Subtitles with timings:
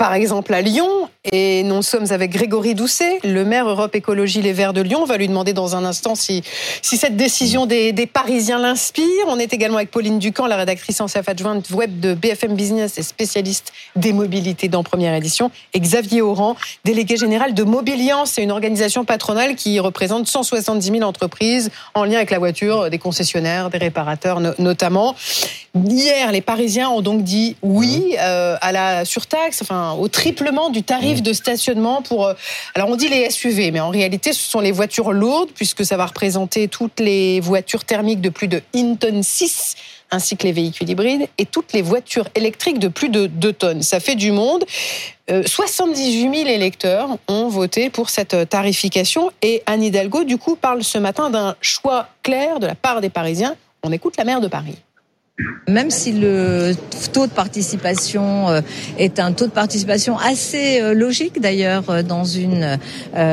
[0.00, 4.54] par exemple à Lyon, et nous sommes avec Grégory Doucet, le maire Europe Écologie Les
[4.54, 5.00] Verts de Lyon.
[5.02, 6.42] On va lui demander dans un instant si,
[6.80, 9.04] si cette décision des, des Parisiens l'inspire.
[9.26, 12.96] On est également avec Pauline Ducamp, la rédactrice en chef adjointe web de BFM Business
[12.96, 16.56] et spécialiste des mobilités dans Première Édition, et Xavier Oran,
[16.86, 18.32] délégué général de Mobiliance.
[18.32, 22.98] C'est une organisation patronale qui représente 170 000 entreprises en lien avec la voiture, des
[22.98, 25.14] concessionnaires, des réparateurs notamment.
[25.74, 30.82] Hier, les Parisiens ont donc dit oui euh, à la surtaxe, enfin au triplement du
[30.82, 32.26] tarif de stationnement pour.
[32.26, 32.34] Euh,
[32.74, 35.96] alors on dit les SUV, mais en réalité ce sont les voitures lourdes puisque ça
[35.96, 39.76] va représenter toutes les voitures thermiques de plus de 1 tonne 6
[40.12, 43.82] ainsi que les véhicules hybrides et toutes les voitures électriques de plus de 2 tonnes.
[43.82, 44.64] Ça fait du monde.
[45.28, 50.82] 78 euh, 000 électeurs ont voté pour cette tarification et Anne Hidalgo, du coup, parle
[50.82, 53.54] ce matin d'un choix clair de la part des Parisiens.
[53.84, 54.76] On écoute la maire de Paris.
[55.68, 56.72] Même si le
[57.12, 58.60] taux de participation euh,
[58.98, 62.78] est un taux de participation assez euh, logique d'ailleurs euh, dans une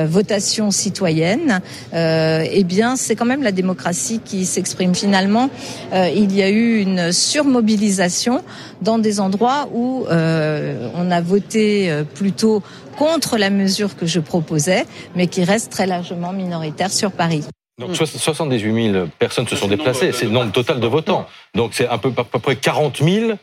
[0.08, 1.62] votation citoyenne,
[1.94, 4.94] eh bien c'est quand même la démocratie qui s'exprime.
[4.96, 5.50] Finalement,
[5.94, 8.44] il y a eu une surmobilisation
[8.82, 12.64] dans des endroits où on a voté plutôt
[12.98, 17.44] contre la mesure que je proposais, mais qui reste très largement minoritaire sur Paris.
[17.80, 18.94] Donc 78 hmm.
[18.94, 21.28] 000 personnes se sont déplacées, c'est le nombre total de votants.
[21.54, 23.34] Donc c'est un peu à peu près 40 000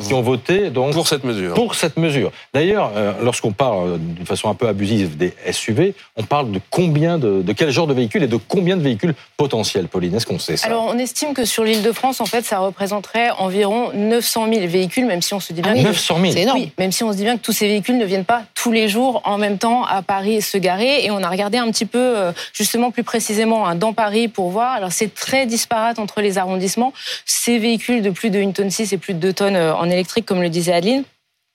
[0.00, 1.54] qui ont voté donc pour cette mesure.
[1.54, 2.32] Pour cette mesure.
[2.54, 6.60] D'ailleurs, euh, lorsqu'on parle euh, d'une façon un peu abusive des SUV, on parle de
[6.70, 10.14] combien de, de quel genre de véhicules et de combien de véhicules potentiels, Pauline?
[10.14, 10.66] Est-ce qu'on sait ça?
[10.66, 14.66] Alors, on estime que sur l'île de France, en fait, ça représenterait environ 900 000
[14.66, 15.74] véhicules, même si on se dit bien.
[15.74, 16.58] 900 000 C'est énorme.
[16.60, 18.72] Oui, même si on se dit bien que tous ces véhicules ne viennent pas tous
[18.72, 21.04] les jours en même temps à Paris se garer.
[21.04, 24.50] Et on a regardé un petit peu, euh, justement, plus précisément hein, dans Paris pour
[24.50, 24.72] voir.
[24.72, 26.92] Alors, c'est très disparate entre les arrondissements.
[27.26, 30.26] Ces véhicules de plus de 1 tonne 6 et plus de 2 tonnes en électrique,
[30.26, 31.04] comme le disait Adeline,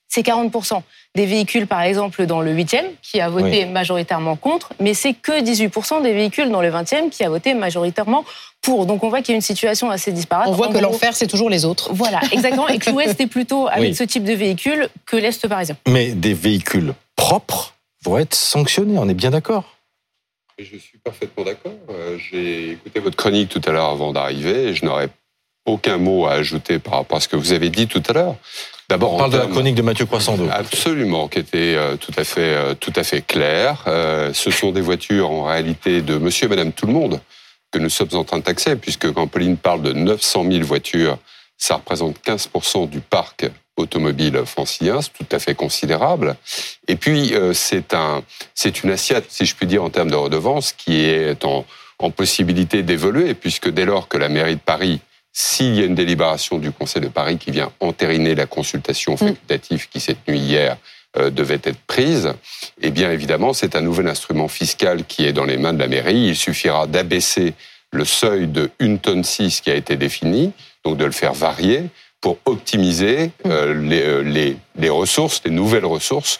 [0.07, 0.81] c'est 40%
[1.15, 5.43] des véhicules, par exemple, dans le 8e, qui a voté majoritairement contre, mais c'est que
[5.43, 8.23] 18% des véhicules dans le 20e qui a voté majoritairement
[8.61, 8.85] pour.
[8.85, 10.47] Donc on voit qu'il y a une situation assez disparate.
[10.47, 11.93] On voit que l'enfer, c'est toujours les autres.
[11.93, 12.67] Voilà, exactement.
[12.67, 15.75] et que l'Ouest est plutôt avec ce type de véhicules que l'Est parisien.
[15.87, 17.73] Mais des véhicules propres
[18.03, 19.75] vont être sanctionnés, on est bien d'accord
[20.57, 21.73] Je suis parfaitement d'accord.
[21.89, 25.09] Euh, j'ai écouté votre chronique tout à l'heure avant d'arriver et je n'aurais
[25.67, 28.35] aucun mot à ajouter par rapport à ce que vous avez dit tout à l'heure.
[28.89, 30.47] D'abord, on parle de la chronique de Mathieu Croissando.
[30.49, 33.83] Absolument, qui était euh, tout à fait, euh, tout à fait claire.
[33.87, 37.19] Euh, ce sont des voitures en réalité de Monsieur et Madame tout le monde
[37.69, 41.17] que nous sommes en train de taxer, puisque quand Pauline parle de 900 000 voitures,
[41.57, 43.45] ça représente 15% du parc
[43.75, 46.37] automobile francilien, c'est tout à fait considérable.
[46.87, 48.23] Et puis c'est un,
[48.55, 51.65] c'est une assiette, si je puis dire, en termes de redevance, qui est en,
[51.99, 55.01] en possibilité d'évoluer, puisque dès lors que la mairie de Paris
[55.39, 59.17] s'il y a une délibération du Conseil de Paris qui vient entériner la consultation mm.
[59.17, 60.77] facultative qui s'est tenue hier,
[61.15, 62.33] euh, devait être prise,
[62.81, 65.87] eh bien évidemment, c'est un nouvel instrument fiscal qui est dans les mains de la
[65.87, 66.29] mairie.
[66.29, 67.53] Il suffira d'abaisser
[67.91, 70.53] le seuil de 1 tonne 6 qui a été défini,
[70.83, 71.83] donc de le faire varier
[72.19, 73.51] pour optimiser mm.
[73.51, 76.39] euh, les, euh, les, les, ressources, les nouvelles ressources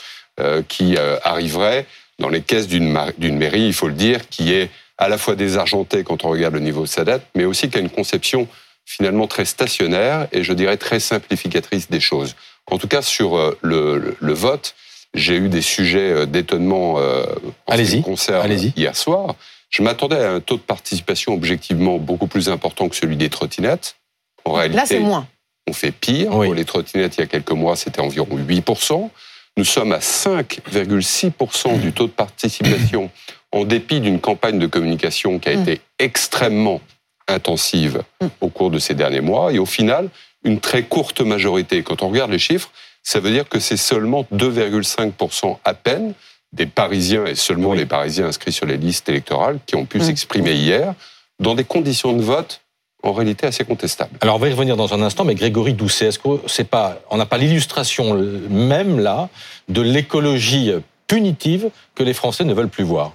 [0.68, 1.88] qui arriveraient
[2.20, 2.92] dans les caisses d'une
[3.38, 4.70] mairie, il faut le dire, qui est
[5.00, 7.78] à la fois désargentée quand on regarde le niveau de sa dette, mais aussi qui
[7.80, 8.48] a une conception
[8.88, 12.36] finalement très stationnaire et je dirais très simplificatrice des choses.
[12.72, 14.76] En tout cas, sur euh, le, le, vote,
[15.14, 17.26] j'ai eu des sujets euh, d'étonnement euh,
[17.68, 19.36] en ce qui concerne hier soir.
[19.70, 23.98] Je m'attendais à un taux de participation objectivement beaucoup plus important que celui des trottinettes.
[24.46, 25.28] En réalité, Là, c'est moins.
[25.70, 26.32] On fait pire.
[26.32, 29.10] Pour les trottinettes, il y a quelques mois, c'était environ 8%.
[29.58, 33.12] Nous sommes à 5,6% du taux de participation
[33.52, 35.62] en dépit d'une campagne de communication qui a mmh.
[35.62, 36.80] été extrêmement
[37.28, 38.04] intensive
[38.42, 39.52] au cours de ces derniers mois.
[39.52, 40.10] Et au final,
[40.44, 41.84] une très courte majorité.
[41.84, 42.72] Quand on regarde les chiffres,
[43.04, 46.14] ça veut dire que c'est seulement 2,5% à peine
[46.54, 50.04] des Parisiens, et seulement les Parisiens inscrits sur les listes électorales, qui ont pu mm.
[50.04, 50.94] s'exprimer hier
[51.40, 52.62] dans des conditions de vote
[53.04, 54.18] en réalité assez contestables.
[54.22, 57.00] Alors on va y revenir dans un instant, mais Grégory Doucet, est-ce que c'est pas,
[57.10, 58.16] on n'a pas l'illustration
[58.50, 59.30] même là
[59.70, 60.74] de l'écologie
[61.06, 63.14] punitive que les Français ne veulent plus voir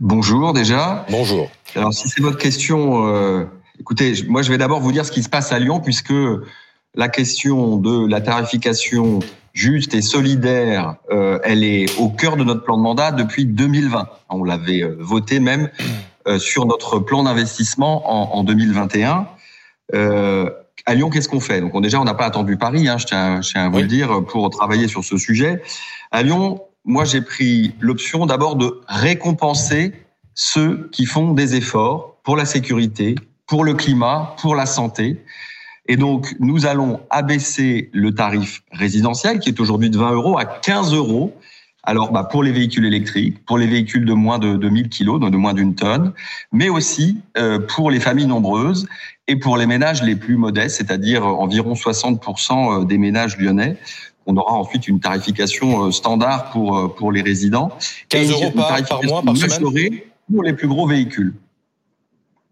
[0.00, 1.04] Bonjour déjà.
[1.10, 1.50] Bonjour.
[1.76, 3.44] Alors si c'est votre question, euh,
[3.78, 6.14] écoutez, moi je vais d'abord vous dire ce qui se passe à Lyon puisque
[6.94, 9.18] la question de la tarification
[9.52, 14.08] juste et solidaire, euh, elle est au cœur de notre plan de mandat depuis 2020.
[14.30, 15.68] On l'avait euh, voté même
[16.26, 19.26] euh, sur notre plan d'investissement en, en, 2021.
[19.94, 20.48] Euh,
[20.86, 21.60] à Lyon, qu'est-ce qu'on fait?
[21.60, 23.86] Donc déjà, on n'a pas attendu Paris, hein, je, tiens, je tiens à vous le
[23.86, 25.60] dire, pour travailler sur ce sujet.
[26.10, 29.92] À Lyon, moi, j'ai pris l'option d'abord de récompenser
[30.34, 33.14] ceux qui font des efforts pour la sécurité,
[33.46, 35.22] pour le climat, pour la santé.
[35.86, 40.44] Et donc, nous allons abaisser le tarif résidentiel, qui est aujourd'hui de 20 euros, à
[40.44, 41.34] 15 euros.
[41.82, 45.32] Alors, bah, pour les véhicules électriques, pour les véhicules de moins de, 1000 kilos, donc
[45.32, 46.12] de moins d'une tonne,
[46.52, 48.86] mais aussi euh, pour les familles nombreuses
[49.28, 53.76] et pour les ménages les plus modestes, c'est-à-dire environ 60% euh, des ménages lyonnais.
[54.26, 57.70] On aura ensuite une tarification euh, standard pour, pour les résidents.
[58.08, 60.00] 15 euros par, par mois, par semaine
[60.32, 61.34] Pour les plus gros véhicules.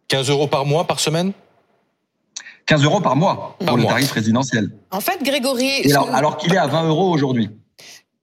[0.09, 1.33] 15 euros par mois, par semaine
[2.67, 4.71] 15 euros par mois pour le tarif résidentiel.
[4.91, 5.91] En fait, Grégory...
[6.13, 7.51] alors, qu'il est à 20 euros aujourd'hui.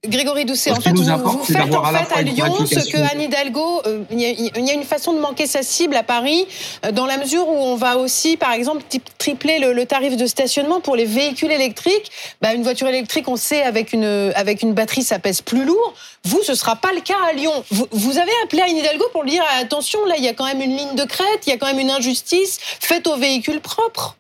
[0.07, 1.04] Grégory Doucet, en fait, vous,
[1.44, 5.13] faites en fait à, Lyon ce que Anne Hidalgo, euh, il y, a une façon
[5.13, 6.48] de manquer sa cible à Paris,
[6.86, 8.84] euh, dans la mesure où on va aussi, par exemple,
[9.18, 12.12] tripler le, tarif de stationnement pour les véhicules électriques.
[12.42, 15.94] Bah, une voiture électrique, on sait, avec une, avec une batterie, ça pèse plus lourd.
[16.24, 17.63] Vous, ce sera pas le cas à Lyon.
[17.72, 20.46] Vous, vous avez appelé Anne Hidalgo pour lui dire, attention, là, il y a quand
[20.46, 23.62] même une ligne de crête, il y a quand même une injustice faite aux véhicules
[23.62, 24.18] propres.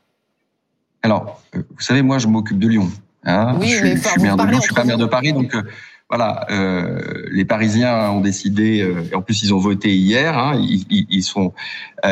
[1.05, 2.89] Alors, euh, vous savez, moi, je m'occupe de Lyon.
[3.25, 5.33] Hein oui, je, mais je suis maire de Lyon, je suis pas maire de Paris,
[5.33, 5.63] donc euh,
[6.09, 6.45] voilà.
[6.51, 7.01] Euh,
[7.31, 10.37] les Parisiens ont décidé, euh, et en plus ils ont voté hier.
[10.37, 11.53] Hein, ils, ils, sont,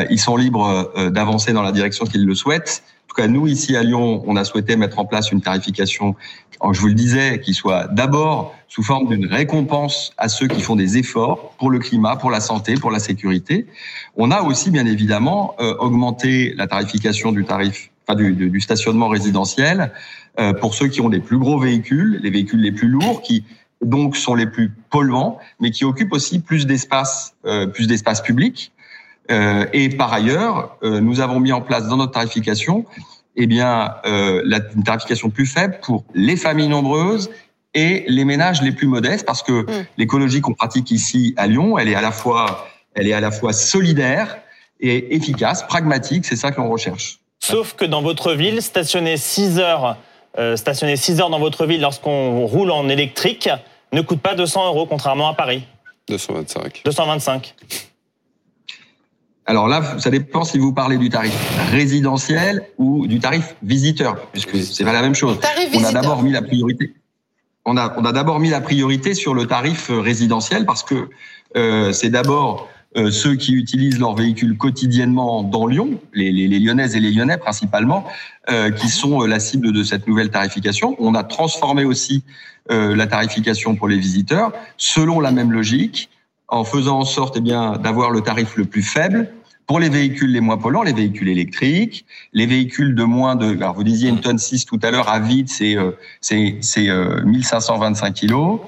[0.10, 2.84] ils sont libres d'avancer dans la direction qu'ils le souhaitent.
[3.06, 6.16] En tout cas, nous ici à Lyon, on a souhaité mettre en place une tarification,
[6.72, 10.76] je vous le disais, qui soit d'abord sous forme d'une récompense à ceux qui font
[10.76, 13.68] des efforts pour le climat, pour la santé, pour la sécurité.
[14.16, 19.92] On a aussi, bien évidemment, augmenté la tarification du tarif enfin du, du, stationnement résidentiel
[20.40, 23.46] euh, pour ceux qui ont les plus gros véhicules, les véhicules les plus lourds, qui
[23.82, 28.72] donc sont les plus polluants, mais qui occupent aussi plus d'espace, euh, plus d'espace public.
[29.32, 32.86] Euh, et par ailleurs, euh, nous avons mis en place dans notre tarification,
[33.36, 37.30] eh bien, euh, la, une tarification plus faible pour les familles nombreuses
[37.74, 39.86] et les ménages les plus modestes, parce que mmh.
[39.98, 43.32] l'écologie qu'on pratique ici à Lyon, elle est à la fois, elle est à la
[43.32, 44.38] fois solidaire
[44.80, 46.26] et efficace, pragmatique.
[46.26, 47.20] C'est ça que l'on recherche.
[47.46, 49.98] Sauf que dans votre ville, stationner 6 heures,
[50.40, 53.50] euh, stationner 6 heures dans votre ville lorsqu'on roule en électrique
[53.92, 55.64] ne coûte pas 200 euros, contrairement à Paris.
[56.08, 56.84] 225.
[56.86, 57.54] 225.
[59.46, 61.34] Alors là, ça dépend si vous parlez du tarif
[61.70, 65.38] résidentiel ou du tarif visiteur, puisque c'est pas la même chose.
[65.76, 66.94] on a d'abord mis la priorité.
[67.66, 71.10] On a, on a d'abord mis la priorité sur le tarif résidentiel parce que
[71.58, 77.00] euh, c'est d'abord euh, ceux qui utilisent leur véhicule quotidiennement dans Lyon, les, Lyonnaises et
[77.00, 78.06] les Lyonnais principalement,
[78.50, 80.96] euh, qui sont euh, la cible de cette nouvelle tarification.
[81.00, 82.24] On a transformé aussi
[82.72, 86.10] euh, la tarification pour les visiteurs selon la même logique,
[86.48, 89.32] en faisant en sorte eh bien d'avoir le tarif le plus faible
[89.66, 93.74] pour les véhicules les moins polluants, les véhicules électriques, les véhicules de moins de, alors
[93.74, 95.78] vous disiez une tonne 6 tout à l'heure, à vide, c'est
[96.20, 96.90] c'est c'est
[97.24, 98.60] 1525 kilos.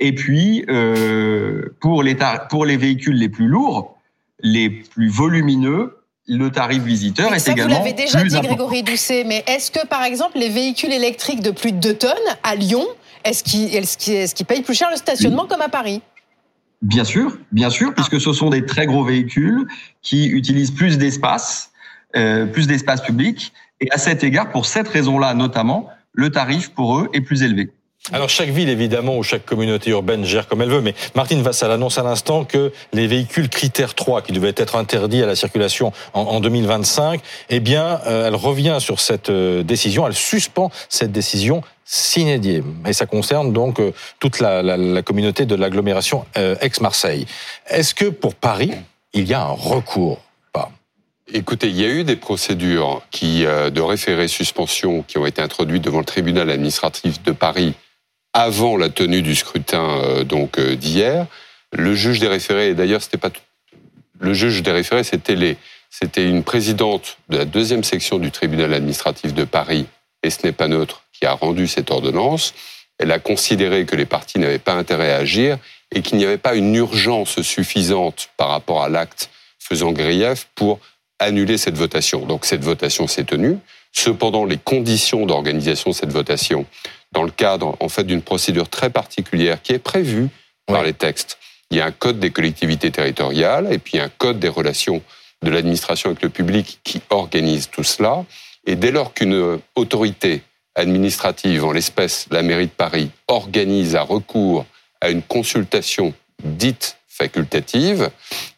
[0.00, 2.16] Et puis, euh, pour, les
[2.50, 3.96] pour les véhicules les plus lourds,
[4.40, 9.44] les plus volumineux, le tarif visiteur est également Vous l'avez déjà dit, Grégory Doucet, mais
[9.46, 12.10] est-ce que, par exemple, les véhicules électriques de plus de 2 tonnes
[12.42, 12.84] à Lyon,
[13.24, 16.02] est-ce qu'ils est qu payent plus cher le stationnement comme à Paris?
[16.82, 19.66] Bien sûr, bien sûr, puisque ce sont des très gros véhicules
[20.02, 21.70] qui utilisent plus d'espace,
[22.16, 26.98] euh, plus d'espace public, et à cet égard, pour cette raison-là notamment, le tarif pour
[26.98, 27.72] eux est plus élevé.
[28.12, 31.70] Alors chaque ville évidemment ou chaque communauté urbaine gère comme elle veut, mais Martine Vassal
[31.70, 35.90] annonce à l'instant que les véhicules critères 3 qui devaient être interdits à la circulation
[36.12, 41.62] en, 2025, eh bien euh, elle revient sur cette euh, décision, elle suspend cette décision
[41.86, 42.28] sine
[42.86, 46.26] Et ça concerne donc euh, toute la, la, la communauté de l'agglomération
[46.60, 47.26] ex-Marseille.
[47.68, 48.72] Est-ce que pour Paris,
[49.14, 50.20] il y a un recours
[50.52, 50.70] pas?
[51.32, 55.82] Écoutez, il y a eu des procédures qui, de référé suspension qui ont été introduites
[55.82, 57.74] devant le tribunal administratif de Paris
[58.34, 61.26] avant la tenue du scrutin euh, donc euh, d'hier.
[61.72, 63.30] Le juge des référés, et d'ailleurs c'était pas
[64.20, 65.56] le juge des référés, c'était les
[65.90, 69.86] c'était une présidente de la deuxième section du tribunal administratif de Paris,
[70.24, 72.52] et ce n'est pas neutre, qui a rendu cette ordonnance.
[72.98, 75.56] Elle a considéré que les partis n'avaient pas intérêt à agir
[75.92, 80.80] et qu'il n'y avait pas une urgence suffisante par rapport à l'acte faisant grief pour
[81.20, 82.26] annuler cette votation.
[82.26, 83.58] Donc cette votation s'est tenue.
[83.92, 86.66] Cependant, les conditions d'organisation de cette votation
[87.14, 90.28] dans le cadre en fait d'une procédure très particulière qui est prévue
[90.66, 91.38] par les textes.
[91.70, 95.02] Il y a un code des collectivités territoriales et puis un code des relations
[95.42, 98.24] de l'administration avec le public qui organise tout cela.
[98.66, 100.42] Et dès lors qu'une autorité
[100.74, 104.66] administrative, en l'espèce la mairie de Paris, organise un recours
[105.00, 108.10] à une consultation dite facultative,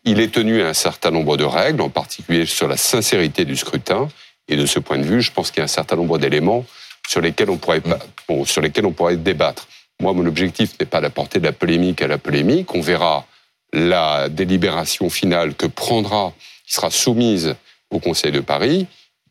[0.05, 3.57] il est tenu à un certain nombre de règles, en particulier sur la sincérité du
[3.57, 4.09] scrutin.
[4.49, 6.65] Et de ce point de vue, je pense qu'il y a un certain nombre d'éléments
[7.07, 7.83] sur lesquels on pourrait,
[8.29, 9.69] bon, sur lesquels on pourrait débattre.
[10.01, 12.75] Moi, mon objectif n'est pas d'apporter de la polémique à la polémique.
[12.75, 13.27] On verra
[13.73, 16.33] la délibération finale que prendra,
[16.67, 17.57] qui sera soumise
[17.91, 18.87] au Conseil de Paris.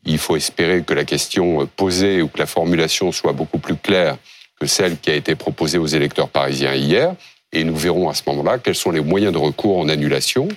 [0.05, 4.17] Il faut espérer que la question posée ou que la formulation soit beaucoup plus claire
[4.59, 7.15] que celle qui a été proposée aux électeurs parisiens hier.
[7.51, 10.47] Et nous verrons à ce moment-là quels sont les moyens de recours en annulation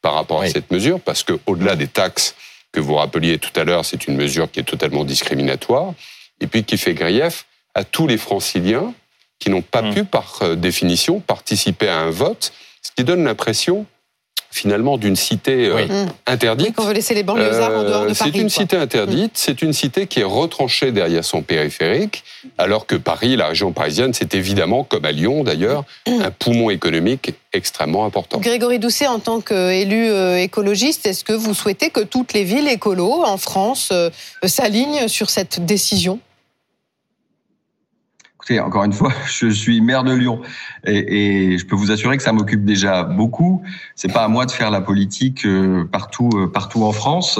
[0.00, 2.36] par rapport à cette mesure, parce que au-delà des taxes
[2.70, 5.94] que vous rappeliez tout à l'heure, c'est une mesure qui est totalement discriminatoire
[6.40, 8.92] et puis qui fait grief à tous les franciliens
[9.38, 9.94] qui n'ont pas mmh.
[9.94, 12.52] pu, par euh, définition, participer à un vote,
[12.82, 13.86] ce qui donne l'impression
[14.50, 16.06] finalement d'une cité euh, mmh.
[16.26, 16.74] interdite.
[16.74, 18.30] qu'on veut laisser les banlieusards en dehors de euh, Paris.
[18.32, 19.36] C'est une cité interdite, mmh.
[19.36, 22.24] c'est une cité qui est retranchée derrière son périphérique,
[22.56, 27.34] alors que Paris, la région parisienne, c'est évidemment, comme à Lyon d'ailleurs, un poumon économique
[27.52, 28.38] extrêmement important.
[28.38, 30.08] Grégory Doucet, en tant qu'élu
[30.40, 33.92] écologiste, est-ce que vous souhaitez que toutes les villes écolos en France
[34.44, 36.20] s'alignent sur cette décision?
[38.58, 40.40] Encore une fois, je suis maire de Lyon
[40.86, 43.62] et, et je peux vous assurer que ça m'occupe déjà beaucoup.
[43.94, 47.38] C'est pas à moi de faire la politique euh, partout, euh, partout en France.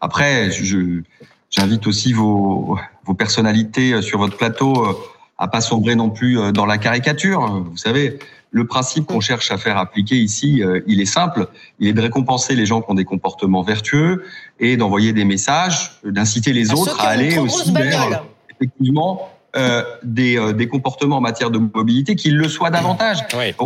[0.00, 1.02] Après, je,
[1.50, 4.96] j'invite aussi vos, vos personnalités euh, sur votre plateau
[5.38, 7.62] à pas sombrer non plus dans la caricature.
[7.70, 8.18] Vous savez,
[8.52, 11.48] le principe qu'on cherche à faire appliquer ici, il est simple.
[11.78, 14.24] Il est de récompenser les gens qui ont des comportements vertueux
[14.60, 20.52] et d'envoyer des messages, d'inciter les autres à aller aussi vers effectivement euh, des, euh,
[20.52, 23.18] des, comportements en matière de mobilité, qu'il le soit davantage.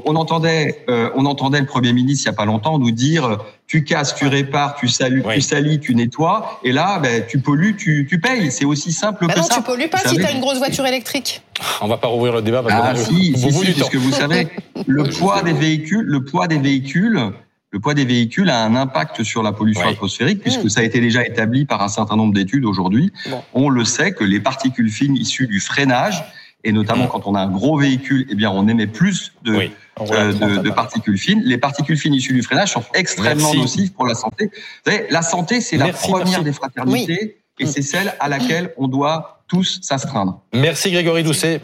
[0.05, 3.39] On entendait, euh, on entendait le Premier ministre il y a pas longtemps nous dire
[3.67, 7.77] tu casses, tu répares, tu salues, tu salis, tu nettoies, et là, ben, tu pollues,
[7.77, 8.51] tu, tu payes.
[8.51, 9.57] C'est aussi simple bah que non, ça.
[9.57, 11.43] tu pollues pas si tu as une grosse voiture électrique.
[11.81, 14.13] On va pas rouvrir le débat parce ah, que si, vous, si, si, puisque vous
[14.13, 14.49] savez,
[14.87, 17.33] le poids des véhicules, le poids des véhicules
[17.71, 21.01] le poids des véhicules a un impact sur la pollution atmosphérique, puisque ça a été
[21.01, 23.13] déjà établi par un certain nombre d'études aujourd'hui.
[23.55, 26.25] On le sait que les particules fines issues du freinage,
[26.65, 30.33] et notamment quand on a un gros véhicule, eh bien, on émet plus de, euh,
[30.33, 31.43] de, de, particules fines.
[31.45, 34.51] Les particules fines issues du freinage sont extrêmement nocives pour la santé.
[34.53, 38.89] Vous savez, la santé, c'est la première des fraternités, et c'est celle à laquelle on
[38.89, 40.41] doit tous s'astreindre.
[40.55, 41.59] Merci Grégory Doucet.